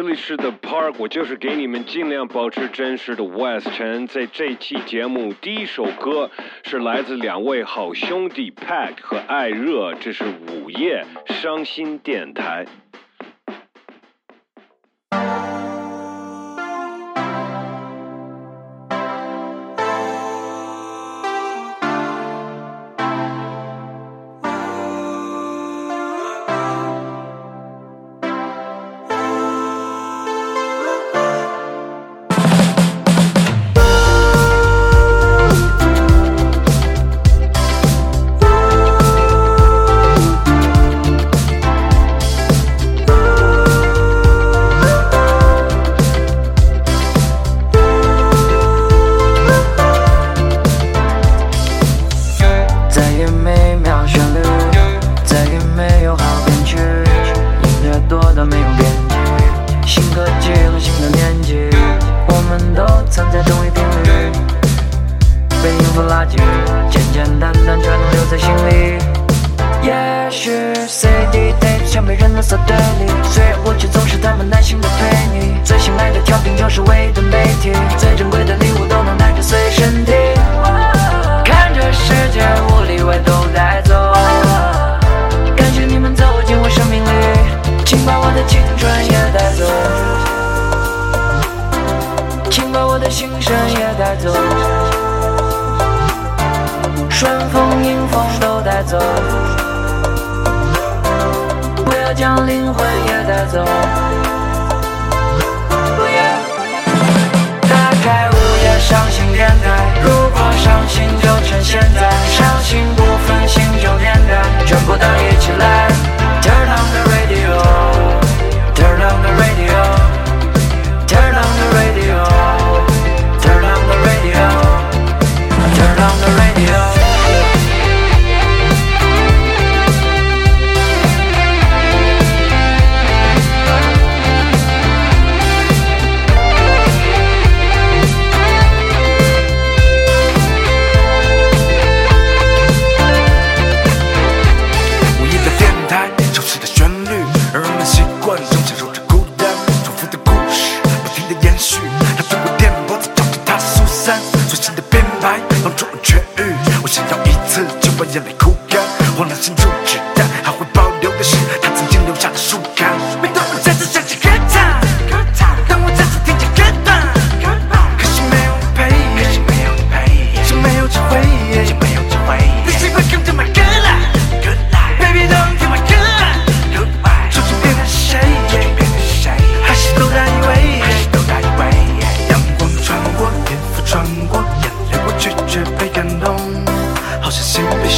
[0.00, 4.06] 这里是 The Park，我就是给你们尽量保持真实的 West 陈。
[4.06, 6.30] 在这期节目，第一首歌
[6.62, 12.64] 是来自两位好兄弟 Pat 和艾热，这是午夜伤心电台。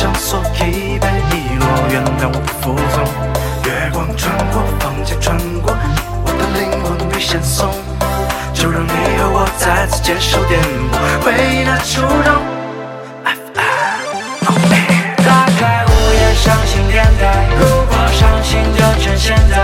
[0.01, 3.05] 上锁，已被遗落，原谅我不服从。
[3.67, 5.77] 月光穿过，房间穿过，
[6.25, 7.69] 我的灵魂被闪送，
[8.55, 8.89] 就让你
[9.19, 12.33] 和我再次接受颠簸，回忆的初衷。
[15.23, 19.61] 打开午夜伤心电台，如果伤心就趁现在，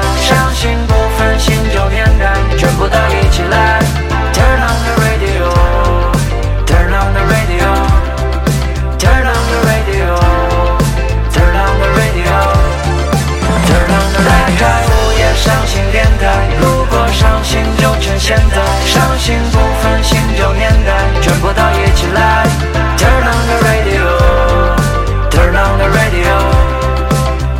[19.27, 22.47] 伤心不分新旧年代，全部都一起来。
[22.97, 24.07] Turn on the radio。
[25.31, 26.31] Turn on the radio.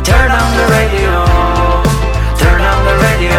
[0.01, 1.11] Turn on the radio.
[2.39, 3.35] Turn on the radio.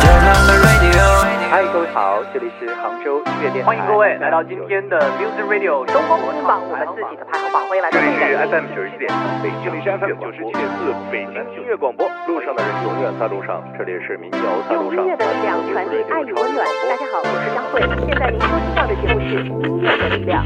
[0.00, 1.04] Turn on the radio.
[1.50, 14.98] 嗨，各位好，这里是杭州音乐电台，欢迎各位来到今天的 Music Radio 东风我榜我们自己的排行榜，欢迎来到这里 FM 九十七点四，北京是 FM 九十七点四，北京音乐广播，路上的人永远在路上，这里是民谣在路上。
[14.98, 16.66] 用音乐的力量传递爱与温暖。
[16.66, 20.42] 大家好，我是张慧，现在您收听到的节目是音乐的力量。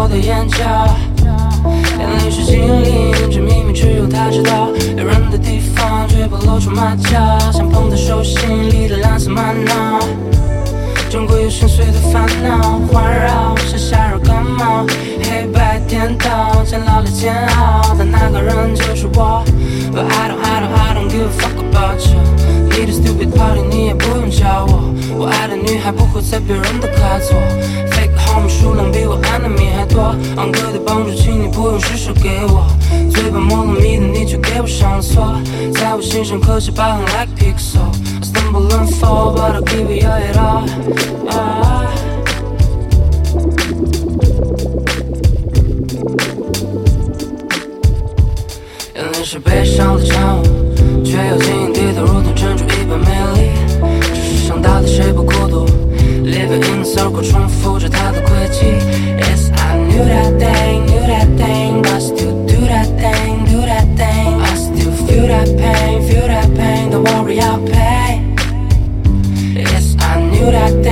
[0.00, 0.64] 我的眼角。
[1.98, 4.70] 眼泪是精灵，这秘密只有他知道。
[4.96, 10.00] 有人的地方绝不露出马脚，像捧在手心里的蓝色玛瑙。
[11.10, 14.86] 珍贵又深邃的烦恼环绕，像夏日感冒，
[15.22, 19.44] 黑白颠倒，煎熬的煎熬，但那个人就是我。
[19.92, 22.16] But I don't, I don't, I don't give a fuck about you。
[22.70, 27.36] 你的 stupid party 你也不用教我，我爱的女孩不会在别人的卡座。
[28.30, 32.64] Fake homie 数量比我 enemy 还多，昂贵的帮助，请你不用施舍给我。
[33.10, 35.34] 嘴巴磨了蜜的你却给我上了锁，
[35.74, 37.80] 在我心上刻下疤痕 like pixel。
[37.80, 40.64] I stumble and fall, but I'll give you it all.
[41.28, 41.86] Ah.
[48.94, 50.42] 眼泪是悲伤的产物，
[51.04, 53.50] 却又晶莹剔透，如同珍珠一般美丽。
[54.14, 55.66] 这世上到底谁不孤独
[56.30, 58.14] Living in a circle, trying to forge out.
[58.14, 61.82] Yes, I knew that thing, knew that thing.
[61.82, 64.40] But I still do that thing, do that thing.
[64.40, 66.90] I still feel that pain, feel that pain.
[66.92, 68.22] Don't worry, I'll pay.
[69.54, 70.89] Yes, I knew that thing.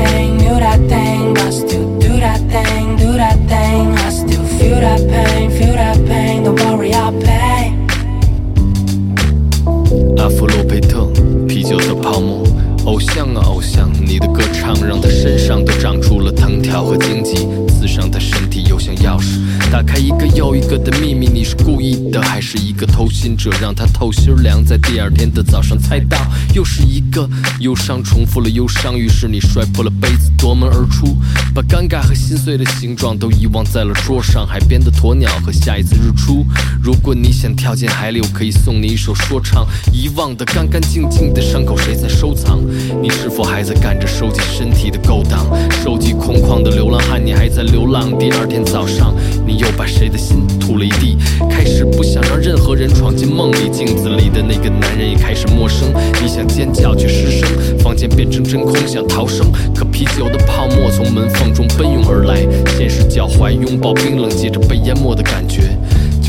[20.90, 21.28] 的秘密。
[21.28, 23.50] 你是故意的，还是一个偷心者？
[23.60, 26.16] 让他透心凉，在第二天的早上猜到，
[26.54, 27.28] 又是一个
[27.60, 28.98] 忧伤重复了忧伤。
[28.98, 31.16] 于是你摔破了杯子，夺门而出，
[31.54, 34.46] 把尴尬和心碎的形状都遗忘在了桌上。
[34.46, 36.46] 海边的鸵鸟和下一次日出。
[36.88, 39.68] 如果你想跳进海里，我可以送你一首说唱。
[39.92, 42.60] 遗忘的干干净净的伤口，谁在收藏？
[43.02, 45.46] 你是否还在干着收集身体的勾当？
[45.70, 48.18] 收集空旷的流浪汉，你还在流浪。
[48.18, 49.14] 第二天早上，
[49.46, 51.18] 你又把谁的心吐了一地？
[51.50, 55.92] 开始不想让任何人闯进梦里，镜子里的那个男人也开始陌生。
[56.22, 62.48] 你想尖叫却失声，房间变成真空，想逃生，可啤酒的泡沫从门缝中奔涌而来。
[62.78, 65.77] 现实脚踝拥抱冰冷，接着被淹没的感觉，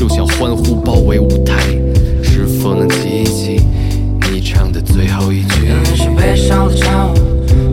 [0.00, 1.60] 就像欢呼包围舞台。
[2.22, 3.60] 是否能记起
[4.32, 5.66] 你唱的最后一句？
[5.66, 7.14] 眼泪是悲伤的产物，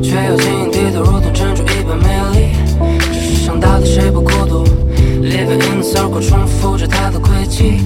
[0.03, 2.47] 却又晶莹剔透，如同珍珠一般美丽。
[3.13, 4.65] 只是想到底谁不孤独
[5.23, 7.79] ？Living in a circle，重复着他的轨迹。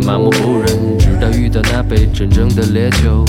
[0.00, 3.24] 麻木不仁，直到遇到那杯真正的烈酒，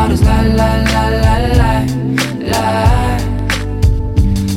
[0.00, 1.72] heart is la la la la la,
[2.52, 3.18] la.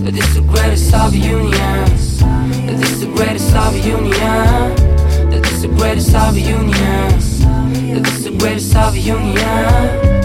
[0.06, 2.20] This is the greatest of unions.
[2.68, 4.76] This is the greatest of union.
[5.32, 7.26] This is the greatest of unions.
[8.04, 10.23] This is the greatest of union.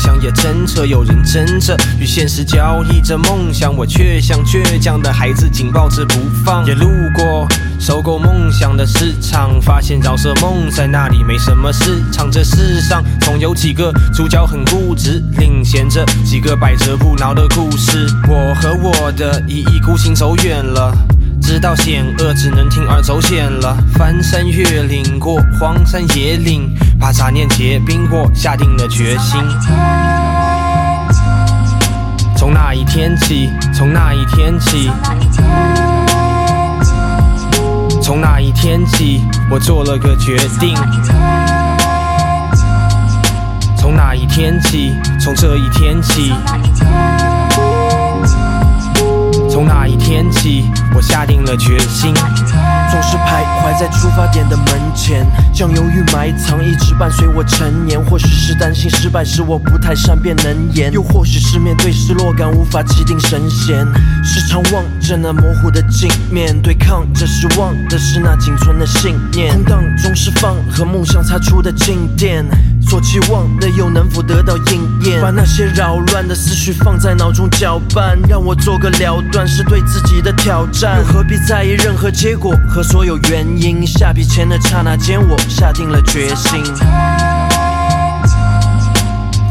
[0.00, 6.64] 想也真扯，有人争着与现实交易着梦想，我却像倔强的孩子紧抱着不放。
[6.64, 7.46] 也路过
[7.78, 12.30] 收购梦想的市场，发现饶舌梦在那里没什么市场。
[12.30, 18.06] 这世上总有几个主角很固执，领衔着几个百折不挠的故事。
[18.26, 20.96] 我和我的一意孤行走远了。
[21.50, 23.76] 知道险恶，只能铤而走险了。
[23.94, 29.40] 翻山越岭过荒山野岭，把杂念结冰过，下定了决心。
[32.36, 34.92] 从那一天起，从那一天起，
[38.00, 40.72] 从那一天起，我做了个决定。
[43.76, 46.32] 从那一天起，从这一天起。
[49.60, 50.64] 从那一天起，
[50.94, 52.14] 我下定了决心。
[52.14, 58.02] 总是徘徊在出发点的门前，将犹豫埋藏，一直伴随我成年。
[58.02, 63.86] 或许是担心失败时我不太善辩能言，又或许是面对失落感无法气定神闲。
[64.24, 69.52] 时常望着那模糊的镜面，对抗着失望的是那仅存的信念。
[69.52, 72.46] 空荡中释放和梦想擦出的静电，
[72.90, 75.22] 所期望的又能否得到应验？
[75.22, 80.98] 把那些扰乱的思绪放在脑中搅拌，让我做个了断，是对自己的挑战。
[80.98, 83.86] 又何必在意任何结果和所有原因？
[83.86, 86.64] 下笔前的刹那间，我下定了决心。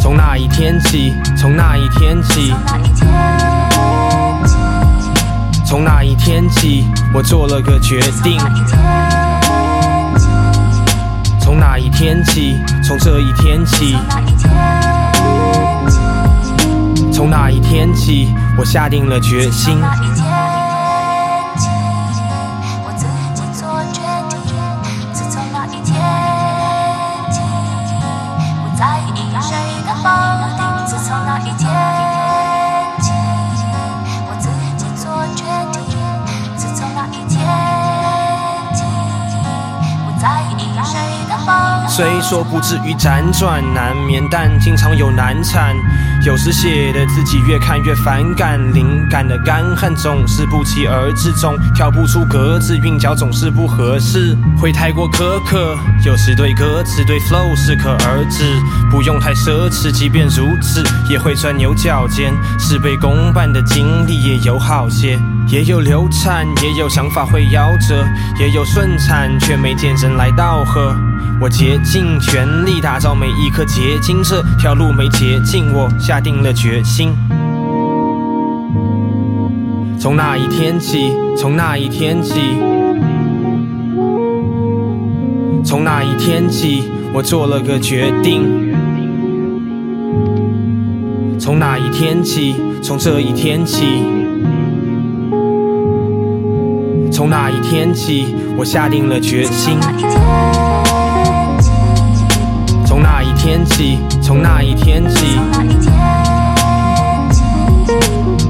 [0.02, 2.54] 从那一天起，从那一天起，
[5.66, 8.38] 从那一天起，我做了个决定。
[11.50, 13.98] 从那一天起，从这一天起，
[17.12, 19.76] 从那一天起，我下定了决心。
[42.00, 45.76] 虽说不至于辗转难眠，但经常有难产。
[46.26, 55.78] 有时写的自己越看越反感，灵感的干旱总是不期而至，总跳不出格子，韵脚总是不合适，会太过苛刻。
[56.06, 58.46] 有时对歌词对 flow 适可而止，
[58.90, 59.92] 不用太奢侈。
[59.92, 62.34] 即便如此，也会钻牛角尖。
[62.58, 68.08] 事倍功半的经历也有好些，也有流产，也有想法会夭折，
[68.40, 70.96] 也有顺产，却没见人来道贺。
[71.42, 77.14] 我竭尽全力打造每一颗结晶，这条路没捷径，我下定了决心。
[79.98, 82.34] 从那一天起，从那一天起，
[85.64, 88.76] 从那一天起，我做了个决定。
[91.40, 94.04] 从那一天起，从这一天起，
[97.10, 99.78] 从那一天起，我下定了决心。
[103.00, 105.40] 从那一天起，从那一天起，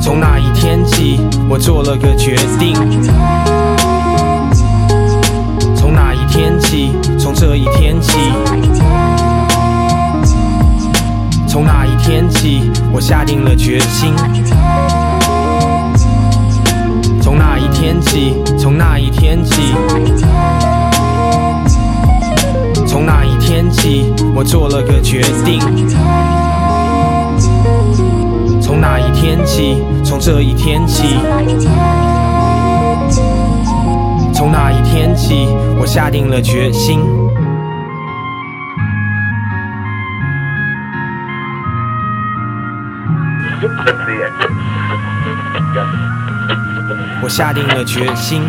[0.02, 2.74] 从那一天起，我做了个决定。
[5.76, 8.12] 从那一天起，从这一天起，
[11.48, 14.16] 从那一天起，我下定了决心。
[17.22, 19.76] 从那一天起，从那一天起。
[22.88, 25.60] 从那一天起我做了个决定。
[28.62, 31.18] 从那一天起从这一天起
[34.36, 35.48] 从那一天起
[35.80, 37.00] 我下定了决心。
[47.24, 48.44] 我下定了决心。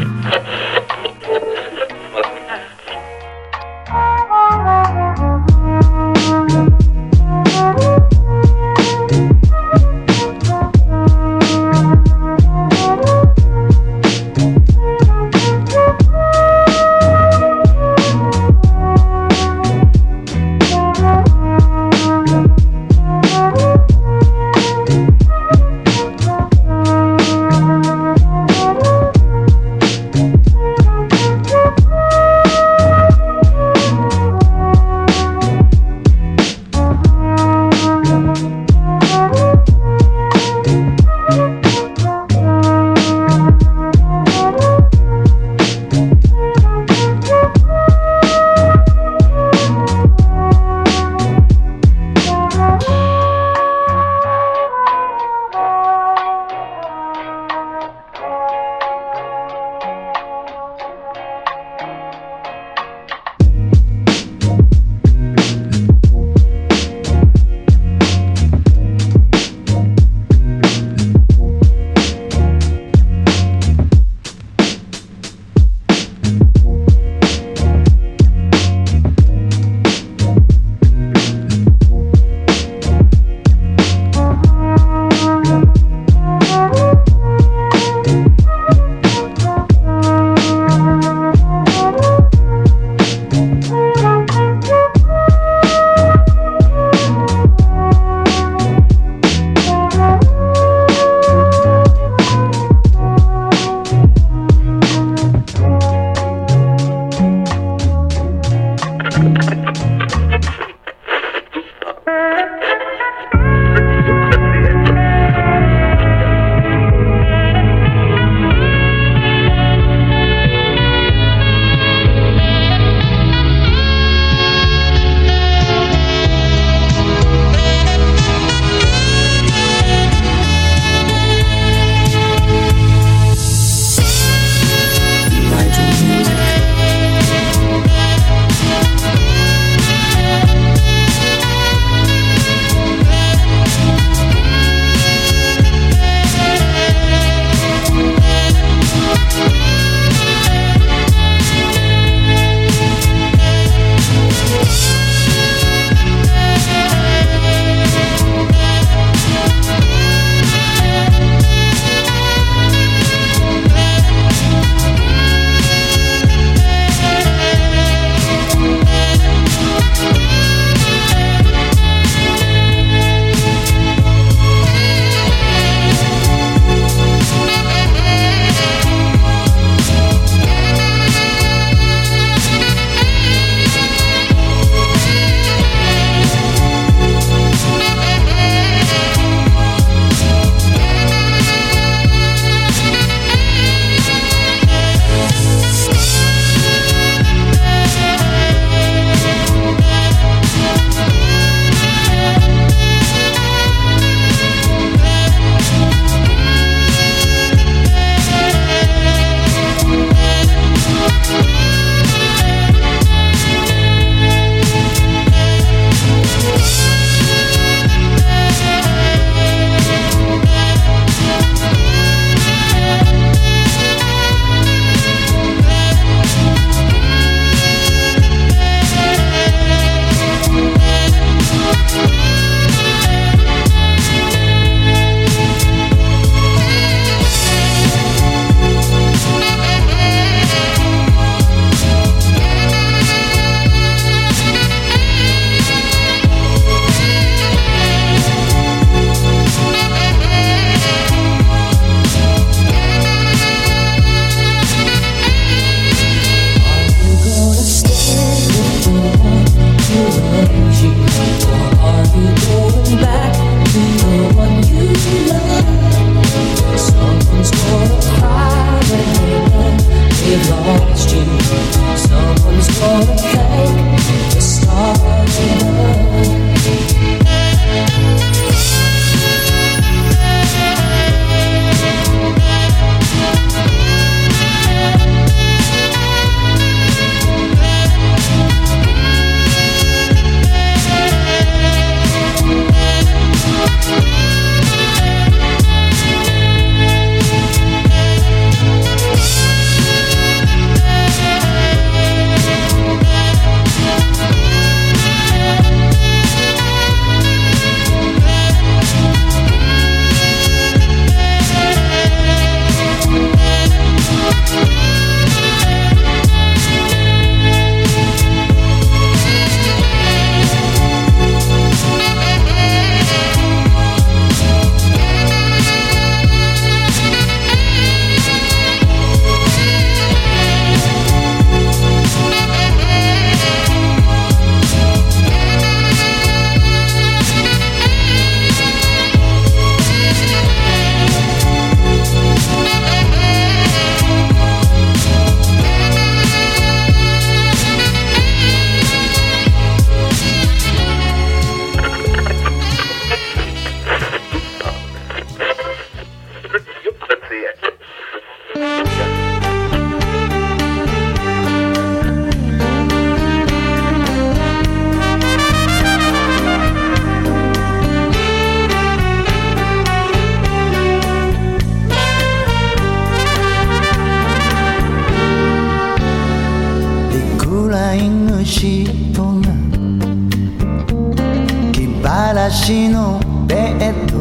[382.90, 384.18] のベッド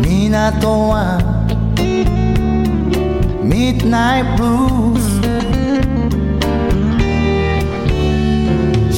[0.00, 1.18] 港は
[3.42, 5.04] ミッドナイトブルース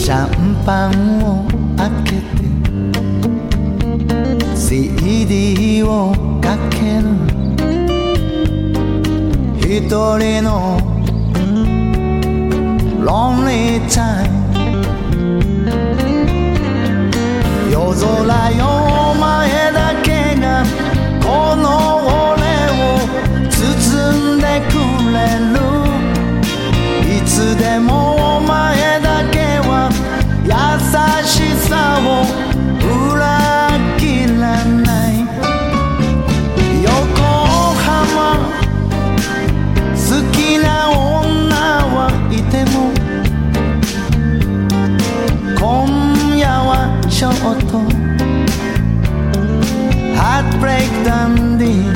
[0.05, 0.31] シャン
[0.65, 0.91] パン
[1.25, 1.45] を
[1.77, 2.27] 開けて
[4.57, 7.07] CD をかける
[9.59, 10.79] 一人の
[13.01, 14.36] ロンリータイム
[17.95, 20.65] 空よ前だけが
[21.23, 21.96] この
[47.46, 47.78] はちょっと
[50.18, 51.92] ハートブレイクダンディ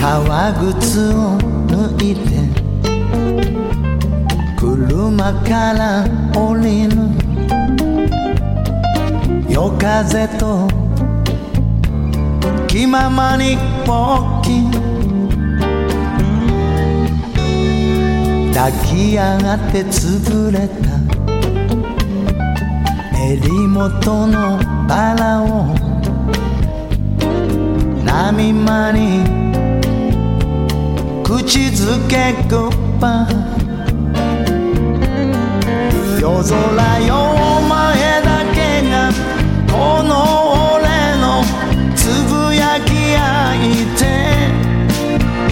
[0.00, 1.11] 革靴
[5.63, 6.03] から
[6.35, 6.91] 降りる。
[9.49, 10.67] 夜風と
[12.67, 14.49] 気ままにポッキ
[18.53, 20.73] 抱き上がって潰れた。
[23.31, 25.73] 襟元のバラを
[28.03, 29.23] 波間に
[31.23, 33.25] 口づけグッバ
[36.23, 36.55] 夜空
[37.01, 39.11] よお前だけが
[39.69, 40.13] この
[40.75, 40.87] 俺
[41.19, 41.43] の
[41.97, 43.19] つぶやき合
[43.55, 44.01] いて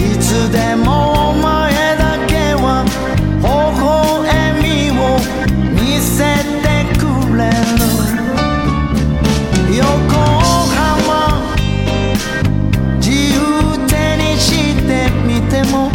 [0.02, 1.44] いつでもお前
[1.98, 2.86] だけは
[3.42, 3.44] 微
[3.84, 4.24] 笑
[4.62, 4.64] み
[4.98, 5.20] を
[5.74, 7.04] 見せてく
[7.36, 7.52] れる。
[9.76, 9.84] 横
[10.72, 11.44] 浜
[12.96, 13.36] 自由
[13.86, 14.88] 手にして
[15.26, 15.92] みても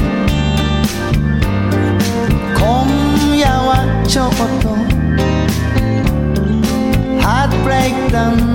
[4.06, 4.68] ちょっと
[7.22, 8.45] ハー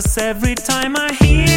[0.00, 1.49] Cause every time I hear